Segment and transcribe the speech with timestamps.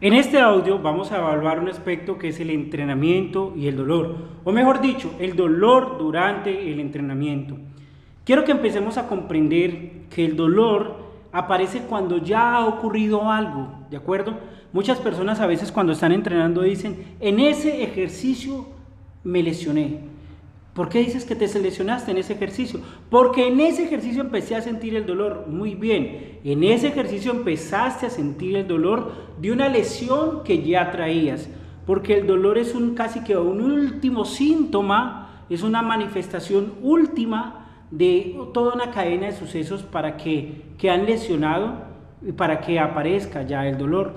[0.00, 4.14] En este audio vamos a evaluar un aspecto que es el entrenamiento y el dolor,
[4.44, 7.56] o mejor dicho, el dolor durante el entrenamiento.
[8.24, 10.94] Quiero que empecemos a comprender que el dolor
[11.32, 14.38] aparece cuando ya ha ocurrido algo, ¿de acuerdo?
[14.72, 18.66] Muchas personas a veces cuando están entrenando dicen, en ese ejercicio
[19.24, 19.98] me lesioné.
[20.78, 22.78] ¿Por qué dices que te lesionaste en ese ejercicio?
[23.10, 25.46] Porque en ese ejercicio empecé a sentir el dolor.
[25.48, 29.10] Muy bien, en ese ejercicio empezaste a sentir el dolor
[29.40, 31.50] de una lesión que ya traías.
[31.84, 38.38] Porque el dolor es un casi que un último síntoma, es una manifestación última de
[38.54, 41.74] toda una cadena de sucesos para que, que han lesionado
[42.24, 44.12] y para que aparezca ya el dolor.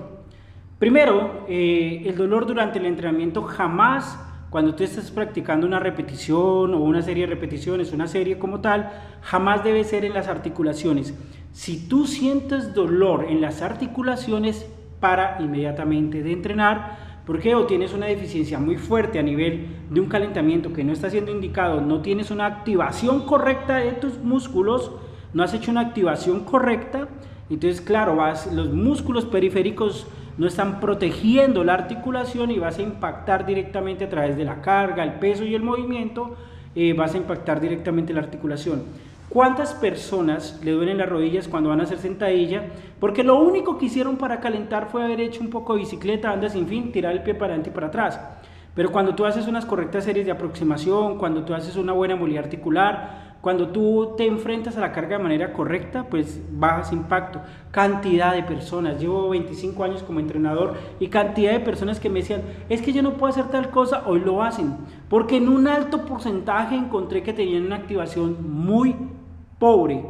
[0.78, 4.16] Primero, eh, el dolor durante el entrenamiento jamás,
[4.52, 8.92] cuando tú estás practicando una repetición o una serie de repeticiones, una serie como tal,
[9.22, 11.14] jamás debe ser en las articulaciones.
[11.52, 14.66] Si tú sientes dolor en las articulaciones,
[15.00, 17.54] para inmediatamente de entrenar ¿Por qué?
[17.54, 21.30] O tienes una deficiencia muy fuerte a nivel de un calentamiento que no está siendo
[21.30, 24.90] indicado, no tienes una activación correcta de tus músculos,
[25.32, 27.08] no has hecho una activación correcta,
[27.48, 33.44] entonces claro, vas, los músculos periféricos no están protegiendo la articulación y vas a impactar
[33.46, 36.36] directamente a través de la carga, el peso y el movimiento,
[36.74, 38.82] eh, vas a impactar directamente la articulación.
[39.28, 42.64] ¿Cuántas personas le duelen las rodillas cuando van a hacer sentadilla?
[43.00, 46.50] Porque lo único que hicieron para calentar fue haber hecho un poco de bicicleta, anda
[46.50, 48.20] sin fin, tirar el pie para adelante y para atrás.
[48.74, 52.44] Pero cuando tú haces unas correctas series de aproximación, cuando tú haces una buena movilidad
[52.44, 57.40] articular, cuando tú te enfrentas a la carga de manera correcta, pues bajas impacto.
[57.72, 62.42] Cantidad de personas, llevo 25 años como entrenador y cantidad de personas que me decían,
[62.68, 64.76] es que yo no puedo hacer tal cosa, hoy lo hacen.
[65.08, 68.94] Porque en un alto porcentaje encontré que tenían una activación muy
[69.58, 70.04] pobre.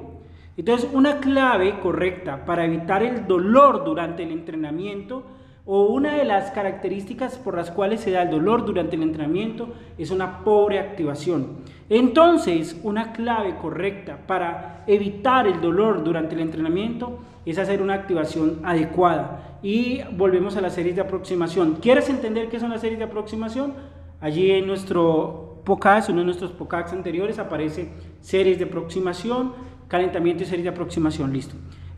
[0.59, 5.23] Entonces, una clave correcta para evitar el dolor durante el entrenamiento
[5.65, 9.69] o una de las características por las cuales se da el dolor durante el entrenamiento
[9.97, 11.59] es una pobre activación.
[11.89, 18.61] Entonces, una clave correcta para evitar el dolor durante el entrenamiento es hacer una activación
[18.65, 19.59] adecuada.
[19.63, 21.77] Y volvemos a las series de aproximación.
[21.81, 23.75] ¿Quieres entender qué son las series de aproximación?
[24.21, 27.91] Allí en nuestro podcast, uno de nuestros podcasts anteriores, aparece
[28.21, 29.53] series de aproximación,
[29.87, 31.55] calentamiento y series de aproximación, listo.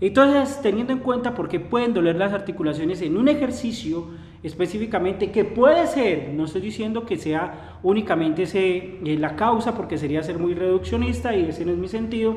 [0.07, 4.09] Entonces, teniendo en cuenta por qué pueden doler las articulaciones en un ejercicio
[4.43, 9.97] específicamente, que puede ser, no estoy diciendo que sea únicamente ese, eh, la causa, porque
[9.97, 12.37] sería ser muy reduccionista y ese no es mi sentido,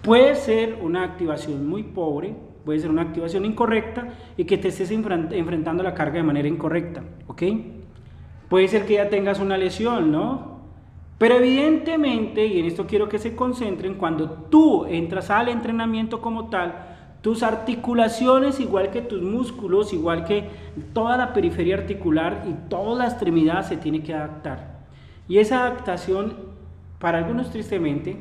[0.00, 2.34] puede ser una activación muy pobre,
[2.64, 7.02] puede ser una activación incorrecta y que te estés enfrentando la carga de manera incorrecta,
[7.26, 7.42] ¿ok?
[8.48, 10.51] Puede ser que ya tengas una lesión, ¿no?
[11.22, 16.48] Pero evidentemente, y en esto quiero que se concentren, cuando tú entras al entrenamiento como
[16.48, 16.74] tal,
[17.20, 20.48] tus articulaciones, igual que tus músculos, igual que
[20.92, 24.80] toda la periferia articular y toda la extremidad se tiene que adaptar.
[25.28, 26.34] Y esa adaptación,
[26.98, 28.16] para algunos tristemente,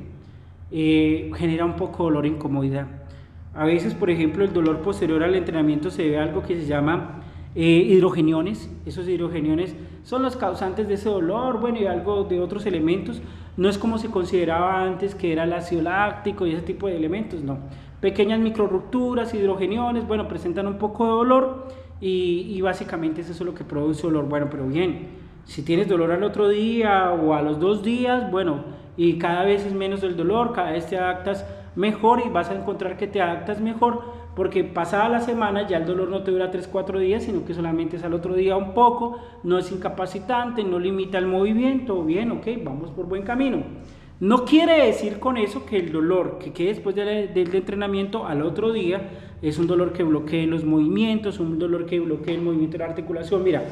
[0.69, 2.85] eh, genera un poco dolor e incomodidad.
[3.56, 6.68] A veces, por ejemplo, el dolor posterior al entrenamiento se debe a algo que se
[6.68, 7.23] llama
[7.56, 12.66] eh, hidrogeniones, esos hidrogeniones son los causantes de ese dolor, bueno, y algo de otros
[12.66, 13.22] elementos.
[13.57, 16.95] No es como se consideraba antes que era el ácido láctico y ese tipo de
[16.95, 17.59] elementos, no.
[18.00, 21.67] Pequeñas microrupturas, hidrogeniones, bueno, presentan un poco de dolor
[22.00, 24.28] y, y básicamente eso es lo que produce dolor.
[24.28, 25.09] Bueno, pero bien,
[25.45, 28.63] si tienes dolor al otro día o a los dos días, bueno,
[28.97, 31.45] y cada vez es menos el dolor, cada vez te adaptas
[31.75, 35.86] mejor y vas a encontrar que te adaptas mejor porque pasada la semana ya el
[35.86, 39.18] dolor no te dura 3-4 días, sino que solamente es al otro día un poco,
[39.44, 43.64] no es incapacitante, no limita el movimiento, bien, ok, vamos por buen camino.
[44.19, 48.44] No quiere decir con eso que el dolor que quede después del, del entrenamiento al
[48.44, 49.09] otro día
[49.42, 52.90] es un dolor que bloquee los movimientos, un dolor que bloquee el movimiento de la
[52.92, 53.44] articulación.
[53.44, 53.63] Mira,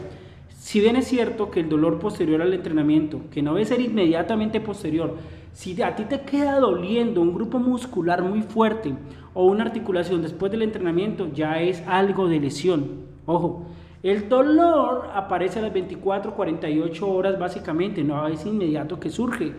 [0.69, 4.61] si bien es cierto que el dolor posterior al entrenamiento, que no debe ser inmediatamente
[4.61, 5.15] posterior,
[5.51, 8.93] si a ti te queda doliendo un grupo muscular muy fuerte
[9.33, 12.87] o una articulación después del entrenamiento, ya es algo de lesión.
[13.25, 13.65] Ojo,
[14.03, 19.53] el dolor aparece a las 24, 48 horas básicamente, no es inmediato que surge.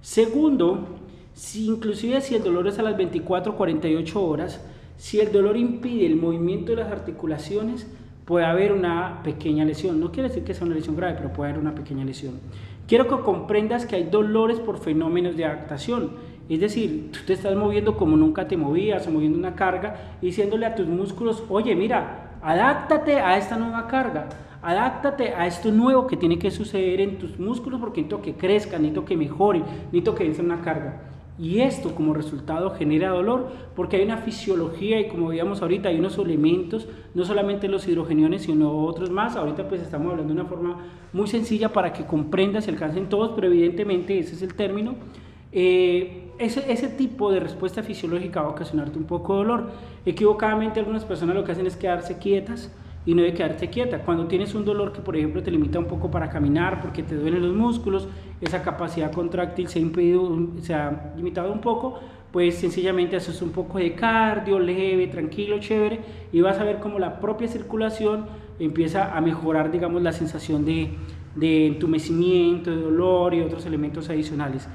[0.00, 0.96] Segundo,
[1.34, 4.64] si inclusive si el dolor es a las 24, 48 horas,
[4.96, 7.86] si el dolor impide el movimiento de las articulaciones,
[8.24, 10.00] puede haber una pequeña lesión.
[10.00, 12.40] No quiere decir que sea una lesión grave, pero puede haber una pequeña lesión.
[12.86, 16.12] Quiero que comprendas que hay dolores por fenómenos de adaptación.
[16.48, 20.66] Es decir, tú te estás moviendo como nunca te movías, o moviendo una carga, diciéndole
[20.66, 24.28] a tus músculos, oye, mira, adáptate a esta nueva carga,
[24.60, 28.82] adáptate a esto nuevo que tiene que suceder en tus músculos porque necesito que crezcan,
[28.82, 31.13] necesito que mejoren, necesito que den una carga.
[31.36, 35.98] Y esto como resultado genera dolor porque hay una fisiología y como veíamos ahorita hay
[35.98, 39.34] unos elementos, no solamente los hidrogeniones sino otros más.
[39.34, 40.78] Ahorita pues estamos hablando de una forma
[41.12, 44.94] muy sencilla para que comprendas y alcancen todos, pero evidentemente ese es el término.
[45.50, 49.70] Eh, ese, ese, tipo de respuesta fisiológica va a ocasionarte un poco de dolor.
[50.04, 52.72] Equivocadamente algunas personas lo que hacen es quedarse quietas
[53.06, 54.00] y no de quedarte quieta.
[54.00, 57.14] Cuando tienes un dolor que, por ejemplo, te limita un poco para caminar porque te
[57.14, 58.08] duelen los músculos,
[58.40, 62.00] esa capacidad contráctil se ha, impedido, se ha limitado un poco,
[62.32, 66.00] pues sencillamente haces un poco de cardio, leve, tranquilo, chévere,
[66.32, 68.26] y vas a ver cómo la propia circulación
[68.58, 70.90] empieza a mejorar, digamos, la sensación de,
[71.34, 74.68] de entumecimiento, de dolor y otros elementos adicionales.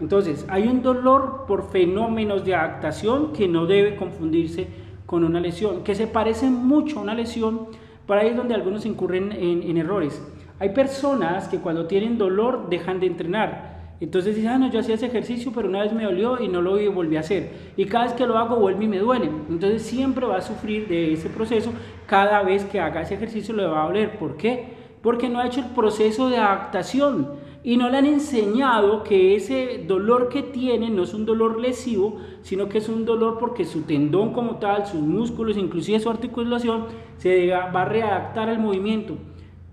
[0.00, 4.68] Entonces, hay un dolor por fenómenos de adaptación que no debe confundirse
[5.08, 7.68] con una lesión, que se parece mucho a una lesión,
[8.06, 10.22] para ahí es donde algunos incurren en, errores.
[10.58, 13.94] Hay personas que cuando tienen dolor dejan de entrenar.
[14.00, 16.60] Entonces dicen, ah, no, yo hacía ese ejercicio, pero una vez me dolió y no
[16.60, 17.50] lo volví a hacer.
[17.78, 19.30] Y cada vez que lo hago vuelve y me duele.
[19.48, 21.72] Entonces siempre va a sufrir de ese proceso.
[22.06, 24.18] Cada vez que haga ese ejercicio le va a doler.
[24.18, 24.74] ¿Por qué?
[25.00, 27.30] Porque no ha hecho el proceso de adaptación
[27.62, 32.18] y no le han enseñado que ese dolor que tiene no es un dolor lesivo,
[32.42, 36.86] sino que es un dolor porque su tendón como tal, sus músculos, inclusive su articulación,
[37.16, 39.16] se va a readaptar al movimiento.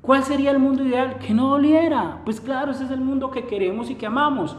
[0.01, 1.17] ¿Cuál sería el mundo ideal?
[1.17, 2.21] Que no doliera.
[2.25, 4.55] Pues claro, ese es el mundo que queremos y que amamos.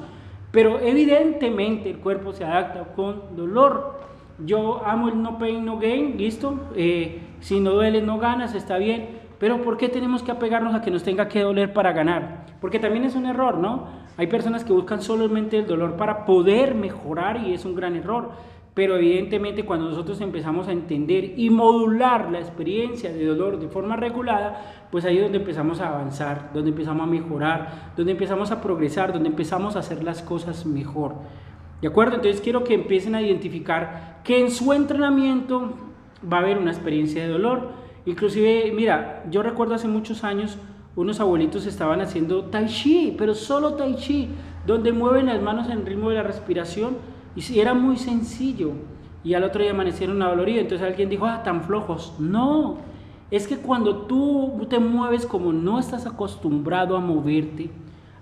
[0.50, 4.00] Pero evidentemente el cuerpo se adapta con dolor.
[4.44, 6.58] Yo amo el no pain, no gain, listo.
[6.74, 9.20] Eh, si no duele, no ganas, está bien.
[9.38, 12.46] Pero ¿por qué tenemos que apegarnos a que nos tenga que doler para ganar?
[12.60, 13.86] Porque también es un error, ¿no?
[14.16, 18.30] Hay personas que buscan solamente el dolor para poder mejorar y es un gran error.
[18.72, 23.96] Pero evidentemente cuando nosotros empezamos a entender y modular la experiencia de dolor de forma
[23.96, 28.60] regulada, pues ahí es donde empezamos a avanzar, donde empezamos a mejorar, donde empezamos a
[28.60, 31.14] progresar, donde empezamos a hacer las cosas mejor.
[31.80, 32.16] ¿De acuerdo?
[32.16, 35.74] Entonces quiero que empiecen a identificar que en su entrenamiento
[36.30, 40.56] va a haber una experiencia de dolor Inclusive, mira, yo recuerdo hace muchos años
[40.94, 44.30] unos abuelitos estaban haciendo tai chi, pero solo tai chi,
[44.66, 46.96] donde mueven las manos en ritmo de la respiración
[47.34, 48.72] y era muy sencillo.
[49.22, 52.14] Y al otro día amanecieron una dolorida, entonces alguien dijo, ah, tan flojos.
[52.18, 52.76] No,
[53.30, 57.70] es que cuando tú te mueves como no estás acostumbrado a moverte,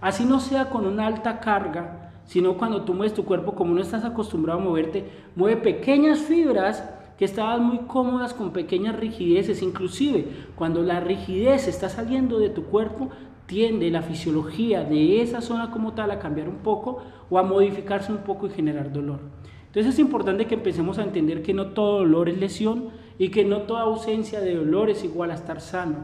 [0.00, 3.82] así no sea con una alta carga, sino cuando tú mueves tu cuerpo como no
[3.82, 6.82] estás acostumbrado a moverte, mueve pequeñas fibras
[7.19, 10.26] que estaban muy cómodas con pequeñas rigideces, inclusive
[10.56, 13.11] cuando la rigidez está saliendo de tu cuerpo,
[13.46, 18.11] tiende la fisiología de esa zona como tal a cambiar un poco o a modificarse
[18.11, 19.20] un poco y generar dolor.
[19.66, 23.44] Entonces es importante que empecemos a entender que no todo dolor es lesión y que
[23.44, 25.96] no toda ausencia de dolor es igual a estar sano.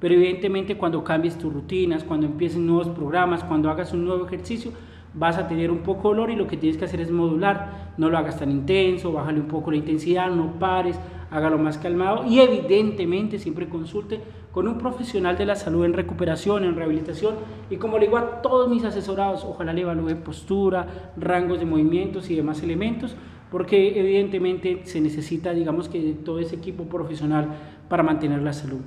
[0.00, 4.72] Pero evidentemente cuando cambies tus rutinas, cuando empieces nuevos programas, cuando hagas un nuevo ejercicio,
[5.18, 7.92] vas a tener un poco de dolor y lo que tienes que hacer es modular.
[7.96, 10.98] No lo hagas tan intenso, bájale un poco la intensidad, no pares,
[11.30, 14.20] hágalo más calmado y evidentemente siempre consulte
[14.52, 17.34] con un profesional de la salud en recuperación, en rehabilitación
[17.70, 22.30] y como le digo a todos mis asesorados, ojalá le evalúe postura, rangos de movimientos
[22.30, 23.14] y demás elementos
[23.50, 27.48] porque evidentemente se necesita digamos que todo ese equipo profesional
[27.88, 28.80] para mantener la salud.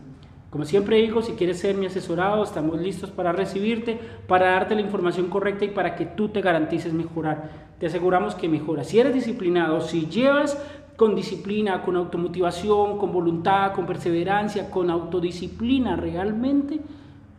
[0.52, 4.82] Como siempre digo, si quieres ser mi asesorado, estamos listos para recibirte, para darte la
[4.82, 7.70] información correcta y para que tú te garantices mejorar.
[7.80, 8.88] Te aseguramos que mejoras.
[8.88, 10.62] Si eres disciplinado, si llevas
[10.98, 16.82] con disciplina, con automotivación, con voluntad, con perseverancia, con autodisciplina realmente,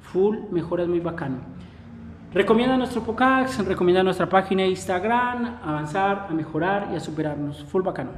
[0.00, 1.36] full mejoras muy bacano.
[2.32, 7.62] Recomienda nuestro podcast, recomienda nuestra página de Instagram, avanzar, a mejorar y a superarnos.
[7.64, 8.10] Full bacano.